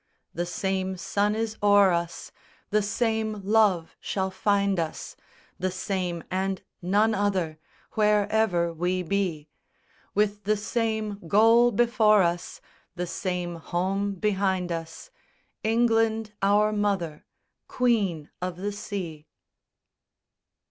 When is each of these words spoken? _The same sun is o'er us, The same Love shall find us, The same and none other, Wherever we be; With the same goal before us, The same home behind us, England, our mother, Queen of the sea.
_The 0.35 0.47
same 0.47 0.97
sun 0.97 1.35
is 1.35 1.57
o'er 1.61 1.91
us, 1.91 2.31
The 2.71 2.81
same 2.81 3.39
Love 3.43 3.95
shall 3.99 4.31
find 4.31 4.79
us, 4.79 5.15
The 5.59 5.69
same 5.69 6.23
and 6.31 6.63
none 6.81 7.13
other, 7.13 7.59
Wherever 7.91 8.73
we 8.73 9.03
be; 9.03 9.47
With 10.15 10.45
the 10.45 10.57
same 10.57 11.19
goal 11.27 11.71
before 11.71 12.23
us, 12.23 12.61
The 12.95 13.05
same 13.05 13.57
home 13.57 14.15
behind 14.15 14.71
us, 14.71 15.11
England, 15.63 16.33
our 16.41 16.73
mother, 16.73 17.27
Queen 17.67 18.31
of 18.41 18.57
the 18.57 18.71
sea. 18.71 19.27